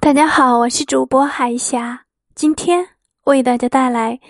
[0.00, 2.04] 大家好，我是主播海霞，
[2.34, 2.88] 今天
[3.24, 4.12] 为大家带来《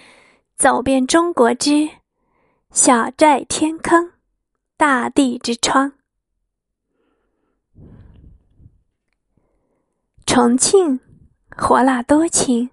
[0.56, 1.90] 走遍中国之
[2.72, 4.12] 小寨天坑，
[4.78, 5.92] 大地之窗》。
[10.26, 10.98] 重庆
[11.54, 12.70] 火辣多情。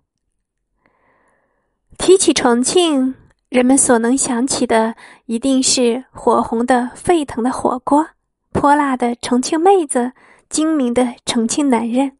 [1.98, 3.14] 提起重庆，
[3.50, 8.08] 人们所能想起的一定是火红的沸腾的火锅、
[8.52, 10.14] 泼辣的重庆妹子、
[10.50, 12.18] 精明的重庆男人。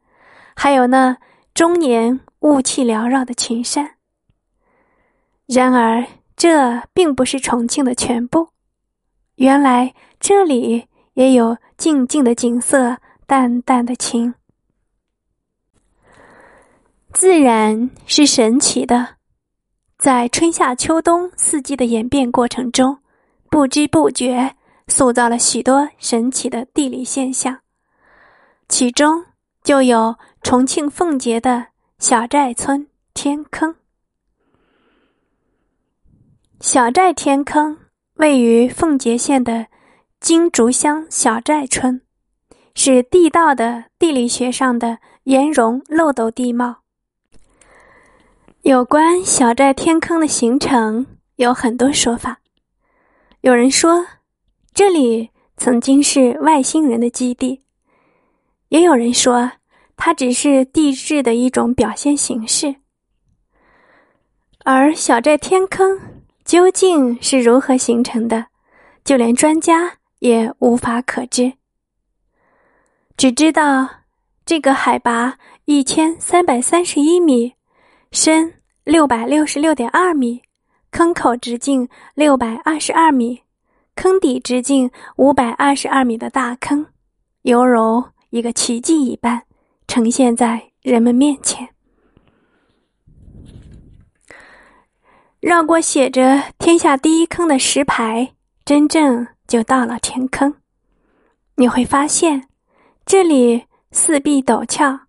[0.56, 1.18] 还有那
[1.54, 3.98] 终年雾气缭绕的群山。
[5.46, 6.06] 然而，
[6.36, 8.50] 这并不是重庆的全部。
[9.36, 14.34] 原来这里也有静静的景色，淡淡的情。
[17.14, 19.18] 自然是神奇的，
[19.98, 22.98] 在春夏秋冬四季的演变过程中，
[23.50, 24.56] 不知不觉
[24.88, 27.60] 塑造了许多神奇的地理现象，
[28.68, 29.24] 其中
[29.66, 30.16] 就有。
[30.46, 33.74] 重庆奉节的小寨村天坑，
[36.62, 37.76] 小寨天坑
[38.18, 39.66] 位于奉节县的
[40.20, 42.00] 金竹乡小寨村，
[42.76, 46.84] 是地道的地理学上的岩溶漏斗地貌。
[48.62, 52.40] 有关小寨天坑的形成有很多说法，
[53.42, 54.06] 有人说
[54.76, 57.64] 这里曾经是外星人的基地，
[58.70, 59.52] 也有人说。
[59.98, 62.76] 它只是地质的一种表现形式，
[64.66, 65.98] 而小寨天坑
[66.44, 68.48] 究竟是如何形成的，
[69.06, 71.54] 就连专家也无法可知。
[73.16, 73.90] 只知道
[74.46, 77.54] 这个海拔一千三百三十一米、
[78.12, 80.42] 深六百六十六点二米、
[80.92, 83.42] 坑口直径六百二十二米、
[83.96, 86.86] 坑底直径五百二十二米的大坑，
[87.44, 89.44] 犹如一个奇迹一般。
[89.88, 91.70] 呈现在人们面前，
[95.40, 98.34] 绕过写着“天下第一坑”的石牌，
[98.66, 100.56] 真正就到了天坑。
[101.54, 102.50] 你会发现，
[103.06, 105.02] 这里四壁陡峭，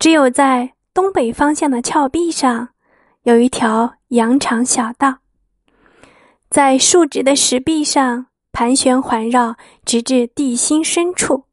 [0.00, 2.70] 只有在东北方向的峭壁上，
[3.22, 5.18] 有一条羊肠小道，
[6.50, 11.44] 在竖直的石壁上盘旋环绕，直至地心深处。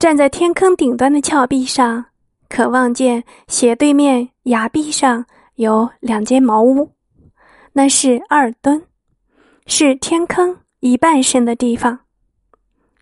[0.00, 2.06] 站在天坑顶端的峭壁上，
[2.48, 6.92] 可望见斜对面崖壁上有两间茅屋，
[7.74, 8.82] 那是二墩，
[9.66, 12.00] 是天坑一半深的地方。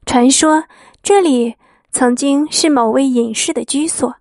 [0.07, 0.65] 传说
[1.01, 1.55] 这里
[1.93, 4.17] 曾经是某位隐士的居所。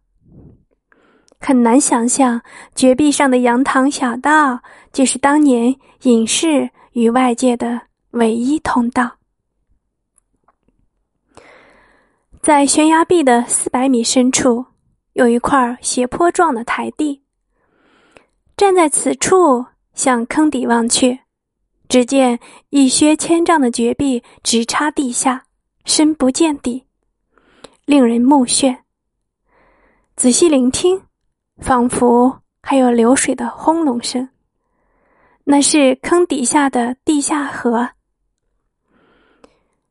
[1.39, 2.39] 很难想象，
[2.75, 4.59] 绝壁上的羊塘小道
[4.93, 9.16] 就是当年隐士与外界的唯一通道。
[12.41, 14.65] 在悬崖壁的四百米深处，
[15.13, 17.21] 有一块斜坡状的台地。
[18.55, 21.19] 站在此处，向坑底望去，
[21.89, 22.39] 只见
[22.69, 25.43] 一削千丈的绝壁直插地下，
[25.83, 26.85] 深不见底，
[27.85, 28.77] 令人目眩。
[30.15, 31.01] 仔细聆听，
[31.57, 34.29] 仿佛还有流水的轰隆声。
[35.43, 37.89] 那是坑底下的地下河。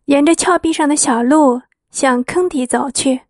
[0.07, 1.61] 沿着峭壁上的小路。
[1.97, 3.23] 向坑底走去，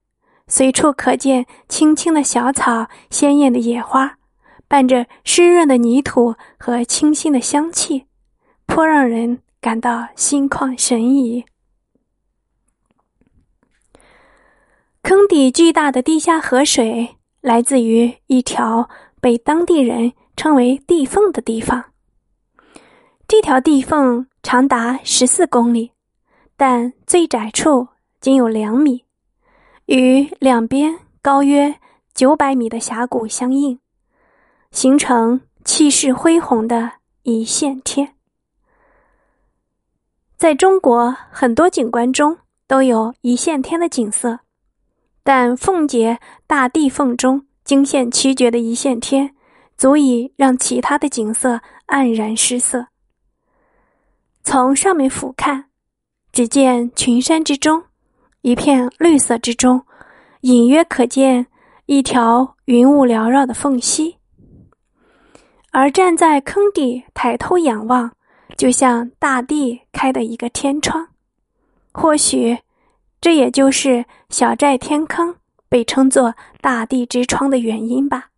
[0.49, 4.19] 随处可见青青的小草、鲜艳的野花，
[4.67, 8.07] 伴着湿润的泥土和清新的香气，
[8.67, 11.45] 颇让人感到心旷神怡。
[15.01, 18.91] 坑底巨大的地下河水来自于一条
[19.21, 21.85] 被当地人称为地缝的地方。
[23.29, 25.93] 这条地缝长达十四公里，
[26.57, 27.87] 但最窄处。
[28.27, 29.05] 仅有两米，
[29.85, 31.73] 与两边高约
[32.13, 33.79] 九百米的峡谷相应，
[34.73, 36.91] 形成气势恢宏的
[37.23, 38.17] 一线天。
[40.37, 44.41] 在中国很多景观中都有一线天的景色，
[45.23, 46.19] 但凤节
[46.49, 49.37] 大地缝中惊现奇绝的一线天，
[49.77, 52.89] 足以让其他的景色黯然失色。
[54.43, 55.67] 从上面俯瞰，
[56.33, 57.85] 只见群山之中。
[58.47, 59.85] 一片绿色之中，
[60.43, 61.49] 隐约可见
[61.87, 64.19] 一条云雾缭绕的缝隙。
[65.73, 68.09] 而站在坑底抬头仰望，
[68.57, 71.09] 就像大地开的一个天窗。
[71.91, 72.57] 或许，
[73.21, 75.35] 这也就是小寨天坑
[75.69, 76.33] 被称作
[76.63, 78.31] “大地之窗”的原因吧。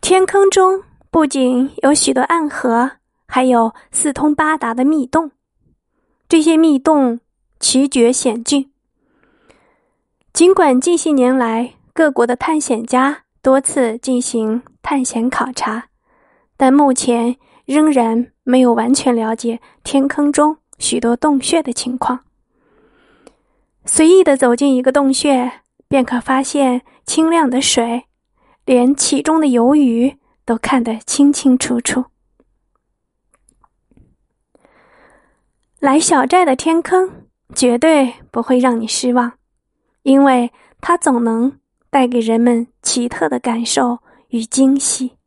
[0.00, 0.80] 天坑中
[1.10, 2.88] 不仅有许多暗河，
[3.26, 5.32] 还有四通八达的密洞。
[6.26, 7.20] 这些密洞
[7.60, 8.70] 奇绝险峻，
[10.32, 15.88] 尽管近些年来各国的探险家多次进行探险考察，
[16.56, 17.36] 但目前
[17.66, 22.20] 仍然没有完全了解天坑中许多洞穴的情况。
[23.84, 28.04] 随意的走进一个洞穴，便可发现清亮的水，
[28.64, 30.16] 连其中的游鱼
[30.46, 32.06] 都看得清清楚楚。
[35.84, 37.10] 来小寨的天坑
[37.54, 39.30] 绝对不会让你失望。
[40.02, 40.50] 因为
[40.80, 41.58] 它总能
[41.90, 43.98] 带给人们奇特的感受
[44.28, 45.18] 与惊喜。